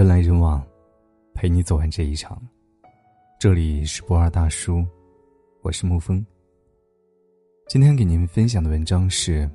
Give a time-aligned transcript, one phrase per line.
[0.00, 0.66] 人来人往，
[1.34, 2.40] 陪你走完这一场。
[3.38, 4.82] 这里是不二大叔，
[5.60, 6.24] 我是沐风。
[7.68, 9.46] 今天给您分享的文章是：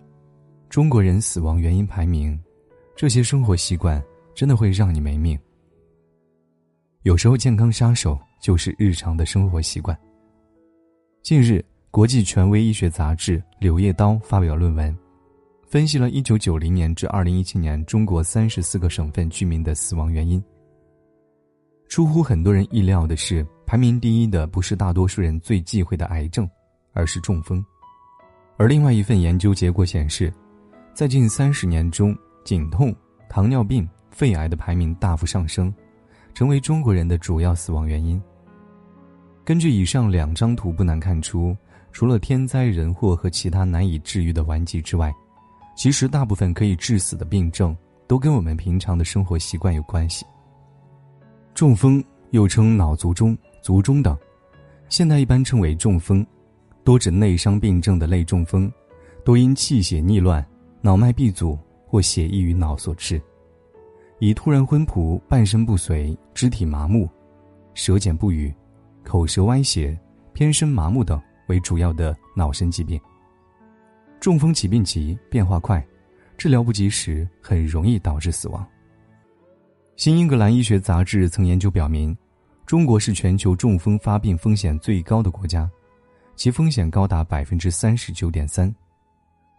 [0.69, 2.39] 中国人死亡原因排名，
[2.95, 3.99] 这些生活习惯
[4.35, 5.35] 真的会让你没命。
[7.01, 9.99] 有时候，健康杀手就是日常的生活习惯。
[11.23, 14.95] 近日，国际权威医学杂志《柳叶刀》发表论文。
[15.67, 20.41] 分析了1990年至2017年中国34个省份居民的死亡原因。
[21.87, 26.49] 出乎很多人意料的是，排名第一的不是大多数人最忌讳的癌症，
[26.93, 27.63] 而是中风。
[28.57, 30.33] 而另外一份研究结果显示，
[30.93, 32.95] 在近三十年中，颈痛、
[33.27, 35.73] 糖尿病、肺癌的排名大幅上升，
[36.33, 38.21] 成为中国人的主要死亡原因。
[39.43, 41.55] 根据以上两张图，不难看出，
[41.91, 45.13] 除了天灾人祸和其他难以治愈的顽疾之外，
[45.75, 47.75] 其实，大部分可以致死的病症
[48.07, 50.25] 都跟我们平常的生活习惯有关系。
[51.53, 54.17] 中风又称脑卒中、卒中等，
[54.89, 56.25] 现代一般称为中风，
[56.83, 58.71] 多指内伤病症的类中风，
[59.23, 60.45] 多因气血逆乱、
[60.81, 63.21] 脑脉闭阻或血溢于脑所致，
[64.19, 67.09] 以突然昏仆、半身不遂、肢体麻木、
[67.73, 68.53] 舌简不语、
[69.03, 69.97] 口舌歪斜、
[70.31, 72.99] 偏身麻木等为主要的脑神疾病。
[74.25, 75.85] 中风起病急，变化快，
[76.35, 78.67] 治疗不及时，很容易导致死亡。
[79.97, 82.17] 新英格兰医学杂志曾研究表明，
[82.65, 85.69] 中国是全球中风发病风险最高的国家，
[86.35, 88.73] 其风险高达百分之三十九点三。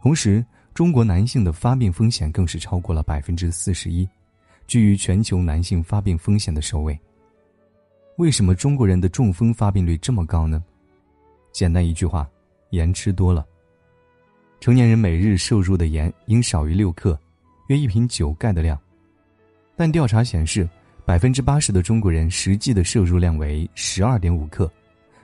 [0.02, 0.44] 同时，
[0.74, 4.04] 中国男性的发病风险更是超过了百分之四十一，
[4.66, 6.98] 居于全球男性发病风险的首位。
[8.16, 10.60] 为什么中国人的中风发病率这么高呢？
[11.52, 12.28] 简单一句话，
[12.70, 13.46] 盐吃多了。
[14.66, 17.16] 成年人每日摄入的盐应少于六克，
[17.68, 18.76] 约一瓶酒盖的量。
[19.76, 20.68] 但调查显示，
[21.04, 24.68] 百分之八十的中国人实际的摄入量为十二点五克，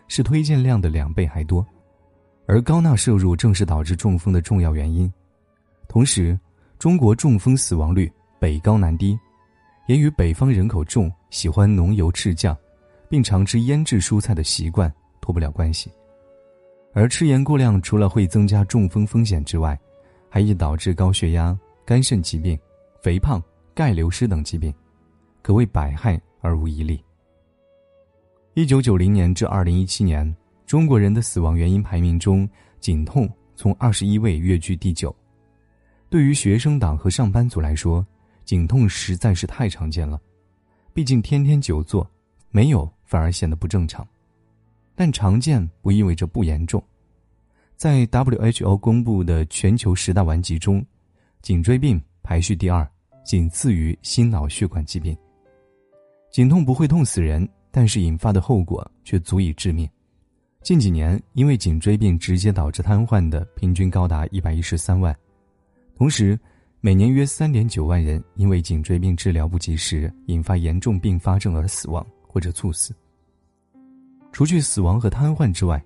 [0.07, 1.67] 是推荐量的两倍还多。
[2.47, 5.13] 而高钠摄入正是导致中风的重要原因。
[5.89, 6.39] 同时，
[6.79, 9.19] 中国中风死亡率北高南低，
[9.89, 12.57] 也与北方人口重、喜欢浓油赤酱，
[13.09, 14.89] 并常吃腌制蔬菜的习惯
[15.21, 15.91] 脱不了关系。
[16.95, 19.79] 而吃盐过量，除了会增加中风风险之外，
[20.29, 22.59] 还易导致高血压、肝肾疾病、
[23.01, 23.43] 肥胖、
[23.75, 24.73] 钙流失等疾病，
[25.41, 27.03] 可谓百害而无一利。
[28.55, 30.37] 一九九零年至二零一七年，
[30.67, 32.49] 中国人的死亡原因排名中，
[32.79, 35.15] 颈痛从二十一位跃居第九。
[36.11, 38.07] 对于学生党和上班族来说，
[38.45, 40.21] 颈痛实在是太常见了，
[40.93, 42.07] 毕竟天天久坐，
[42.51, 44.07] 没有反而显得不正常。
[44.95, 46.83] 但常见不意味着不严重。
[47.77, 50.85] 在 WHO 公布的全球十大顽疾中，
[51.41, 52.89] 颈椎病排序第二，
[53.25, 55.17] 仅次于心脑血管疾病。
[56.31, 59.89] 颈痛不会痛死人，但是引发的后果却足以致命。
[60.63, 65.13] 近几年，因为颈椎病直接导致瘫痪的平均高达一百一十三万，
[65.97, 66.39] 同时，
[66.81, 72.95] 每年约三点九万人因为颈椎病治疗不及时，引发严重并发症而死亡或者猝死。
[74.33, 75.83] 除去死亡和瘫痪之外，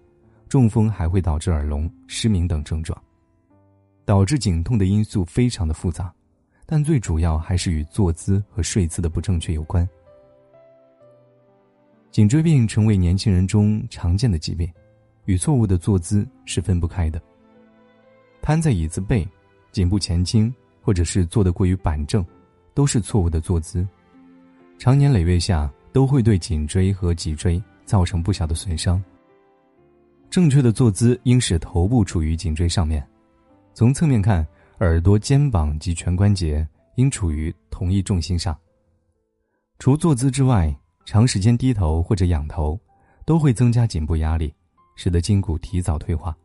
[0.49, 2.97] 中风还会导致耳聋、失明等症状。
[4.05, 6.15] 导致颈痛的因素非常的复杂，
[6.65, 9.87] 但最主要还是与坐姿和睡姿的不正确有关。
[12.12, 14.73] 颈椎病成为年轻人中常见的疾病，
[15.25, 17.21] 与错误的坐姿是分不开的。
[18.41, 19.27] 瘫在椅子背、
[19.73, 22.25] 颈部前倾，或者是坐得过于板正，
[22.75, 23.85] 都是错误的坐姿，
[24.79, 27.61] 长年累月下都会对颈椎和脊椎。
[27.87, 29.03] 造成不小的损伤。
[30.29, 33.07] 正确的坐姿应使头部处于颈椎上面，
[33.73, 34.47] 从侧面看，
[34.81, 36.67] 耳朵、肩膀及全关节
[36.97, 38.55] 应处于同一重心上。
[39.79, 42.79] 除坐姿之外，长时间低头或者仰头，
[43.25, 44.53] 都会增加颈部压力，
[44.97, 46.37] 使得筋骨提早退化。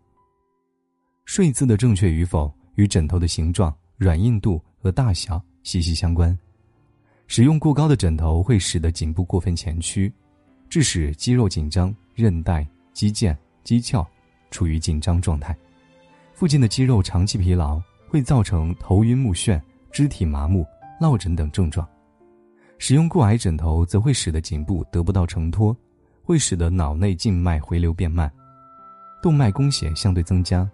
[1.26, 6.38] 睡姿的正确与否与枕头的形状、软硬度和大小息息相关。
[7.28, 10.14] 使用过高的枕头会使得颈部过分前屈。
[10.72, 14.08] 致使肌肉紧张、韧带、肌腱、肌鞘
[14.52, 15.54] 处于紧张状态，
[16.34, 17.78] 附近的肌肉长期疲劳
[18.08, 20.66] 会造成头晕目眩、肢体麻木、
[20.98, 21.86] 落枕等症状。
[22.78, 25.76] 使用过矮枕头则会使得颈部得不到承托，
[26.24, 28.32] 会使得脑内静脉回流变慢，
[29.22, 30.66] 动脉供血相对增加，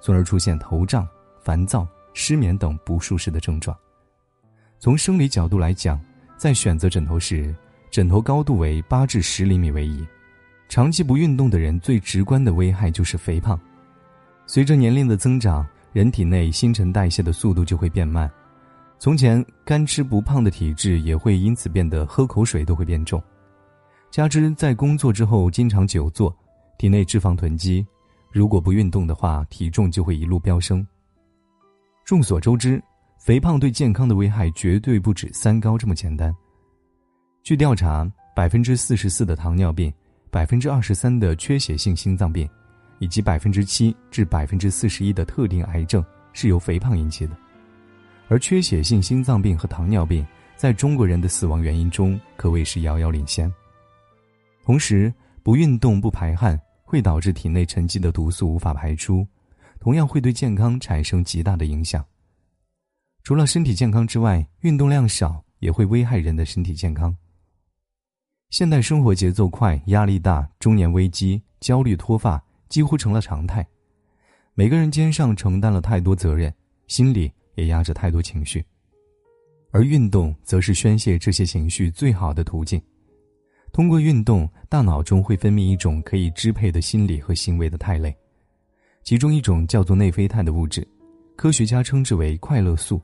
[0.00, 1.08] 从而出现头胀、
[1.42, 3.76] 烦躁、失眠等不舒适的症状。
[4.78, 6.00] 从生理角度来讲，
[6.36, 7.52] 在选择枕头时，
[7.94, 10.04] 枕头高度为八至十厘米为宜。
[10.68, 13.56] 长期不运动的人最直观的危害就是肥胖。
[14.46, 18.28] 随着年龄的增长，人体内新陈代谢的速度就会变慢，
[18.98, 23.22] 从前干吃不胖的体质也会因此变得喝口水都会变重，
[24.10, 26.36] 加之在工作之后经常久坐，
[26.78, 27.86] 体内脂肪囤积，
[28.32, 30.84] 如果不运动的话，体重就会一路飙升。
[32.04, 32.82] 众所周知，
[33.20, 36.34] 肥胖对健康的危害绝对不止三高这么简单。
[37.44, 39.92] 据调查，百分之四十四的糖尿病，
[40.30, 42.48] 百分之二十三的缺血性心脏病，
[43.00, 46.02] 以及百分之七至百分之四十一的特定癌症
[46.32, 47.36] 是由肥胖引起的。
[48.28, 50.26] 而缺血性心脏病和糖尿病
[50.56, 53.52] 在中国人的死亡原因中可谓是遥遥领先。
[54.64, 55.12] 同时，
[55.42, 59.26] 不运动不排汗会导致体内沉积的毒素无法排出，
[59.80, 62.02] 同样会对健康产生极大的影响。
[63.22, 67.14] 除了身体健康之外，运动量少也会危害人的身体健康。
[68.50, 73.66] 现代生活节奏快，压力大，中年危机、焦虑、脱发几乎成了常态，
[74.54, 76.52] 每个人肩上承担了太多责任，
[76.86, 77.32] 心里。
[77.56, 78.66] 也压着太多情绪，
[79.70, 82.82] 而运动则是宣泄这些情绪最好的途径。
[83.72, 88.12] 通过运动，大脑中会分泌一种可以支配的心理和行为的肽类，
[89.04, 90.84] 其中一种叫做内啡肽的物质，
[91.36, 93.00] 科学家称之为快乐素。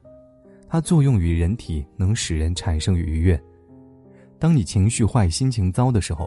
[0.69, 3.41] 它作用于人体，能使人产生愉悦。
[4.41, 6.27] 当你情绪坏、心情糟的时候，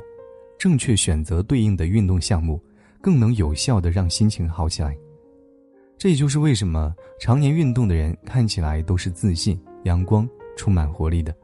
[0.59, 2.61] 正确选择对应的运动项目，
[3.01, 4.95] 更能有效的让心情好起来。
[5.97, 11.35] 这也就是为什么常年运动的人看起来都是自信、阳光、充满活力的。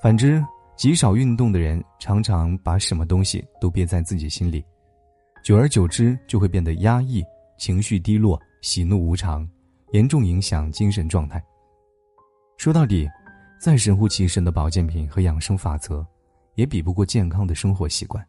[0.00, 0.40] 反之，
[0.76, 4.64] 极少运动的人常常把什么东西都憋在自己心里，
[5.42, 7.24] 久而久之就会变得压抑、
[7.58, 9.48] 情绪低落、喜怒无常，
[9.90, 11.42] 严重影响精神状态。
[12.56, 13.08] 说到底，
[13.58, 16.06] 再神乎其神的保健品和养生法则，
[16.54, 18.24] 也比不过健康的生活习惯。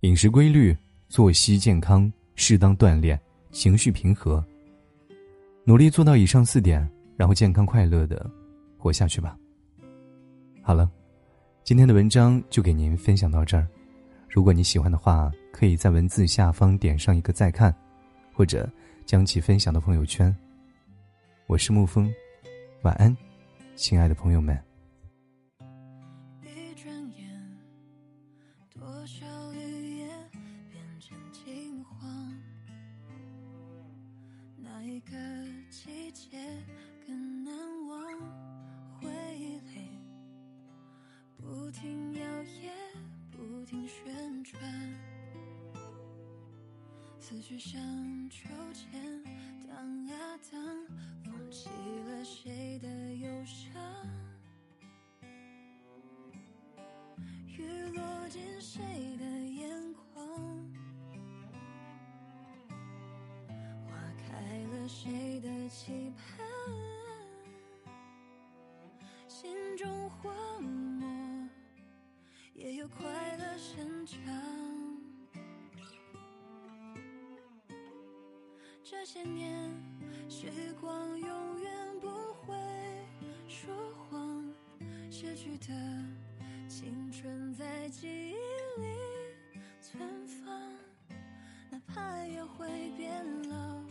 [0.00, 0.76] 饮食规律、
[1.08, 3.20] 作息健康、适当锻炼。
[3.54, 4.44] 情绪平和，
[5.62, 8.28] 努力做到以上四点，然后健康快乐的
[8.76, 9.38] 活下去吧。
[10.60, 10.90] 好了，
[11.62, 13.64] 今天的文章就给您分享到这儿。
[14.28, 17.72] 如果你喜欢的话，可以在文字下方点上一个再看，
[18.32, 18.68] 或者
[19.06, 20.36] 将其分享到朋友圈。
[21.46, 22.12] 我是沐风，
[22.82, 23.16] 晚安，
[23.76, 24.56] 亲爱的朋友们。
[26.42, 27.58] 一转眼，
[28.70, 29.26] 多少
[58.28, 58.82] 进谁
[59.18, 60.26] 的眼眶。
[63.86, 66.46] 花开了谁的期盼，
[69.28, 71.48] 心中荒漠，
[72.54, 74.18] 也有快乐生长。
[78.82, 79.70] 这些年，
[80.28, 80.46] 时
[80.80, 82.54] 光永远不会
[83.48, 84.44] 说谎，
[85.10, 85.66] 失去的
[86.68, 88.34] 青春在记忆
[88.80, 88.86] 里
[89.80, 90.60] 存放，
[91.70, 93.82] 哪怕也会变老。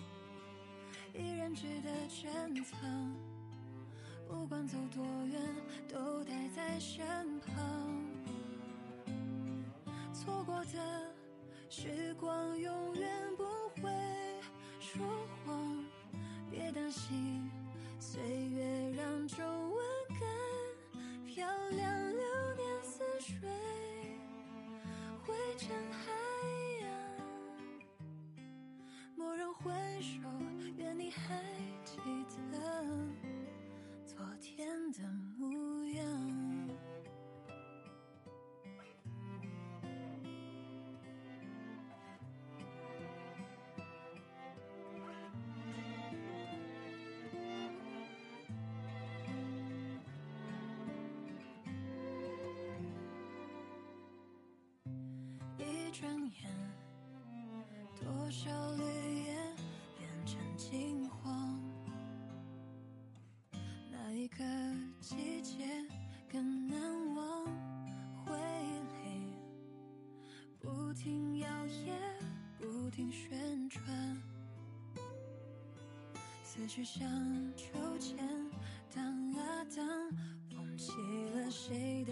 [1.13, 3.15] 依然值得珍藏，
[4.27, 5.41] 不管走多远，
[5.87, 7.05] 都待在身
[7.39, 8.03] 旁。
[10.11, 11.13] 错过的
[11.69, 13.43] 时光，永远不
[13.81, 13.91] 会
[14.79, 15.05] 说
[15.45, 15.85] 谎。
[16.49, 17.49] 别担心，
[17.99, 19.83] 岁月让皱纹
[20.19, 22.02] 更漂亮。
[23.23, 23.39] 水，
[25.25, 26.11] 汇成海
[26.81, 26.89] 洋。
[29.15, 30.19] 蓦然回首。
[30.75, 31.41] 愿你还
[58.33, 58.83] 小绿
[59.25, 59.37] 叶。
[59.95, 61.61] 变成金黄，
[63.91, 64.43] 哪一个
[64.99, 65.63] 季节
[66.27, 66.81] 更难
[67.13, 67.45] 忘？
[68.25, 69.35] 回忆里
[70.59, 71.93] 不停摇曳，
[72.57, 73.83] 不停旋转，
[76.43, 77.07] 思绪像
[77.55, 77.65] 秋
[77.99, 78.17] 千
[78.95, 79.87] 荡啊荡，
[80.49, 80.91] 风起
[81.35, 82.11] 了谁的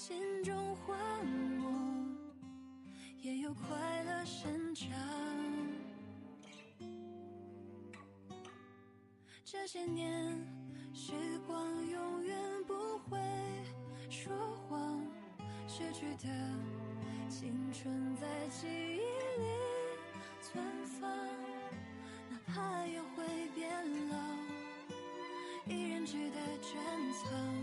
[0.00, 0.98] 心中唤
[1.62, 1.70] 我，
[3.20, 4.88] 也有快乐生长。
[9.44, 10.34] 这些年，
[10.94, 11.12] 时
[11.46, 12.34] 光永远
[12.66, 13.20] 不会
[14.08, 14.32] 说
[14.66, 15.06] 谎，
[15.68, 16.28] 失去的
[17.28, 19.48] 青春在记忆里
[20.40, 20.64] 存
[20.98, 21.10] 放，
[22.30, 23.22] 哪怕也会
[23.54, 23.68] 变
[24.08, 24.16] 老，
[25.66, 26.72] 依然值得珍
[27.12, 27.59] 藏。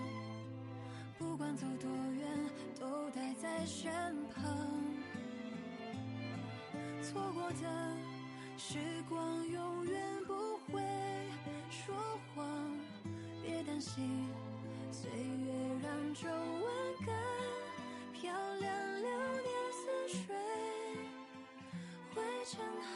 [3.57, 3.91] 在身
[4.35, 4.45] 旁。
[7.01, 7.97] 错过的
[8.55, 8.77] 时
[9.09, 10.33] 光永远不
[10.67, 10.79] 会
[11.71, 11.95] 说
[12.35, 12.45] 谎，
[13.41, 14.29] 别担心，
[14.91, 16.65] 岁月让皱纹
[17.03, 17.11] 更
[18.13, 20.35] 漂亮，流年似水，
[22.13, 22.93] 汇成海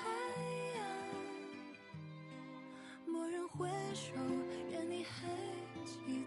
[0.75, 0.79] 洋。
[3.07, 4.13] 蓦然回首，
[4.69, 5.27] 愿你还
[5.85, 6.20] 记。